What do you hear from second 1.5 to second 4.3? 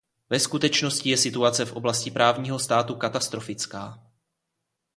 v oblasti právního státu katastrofická.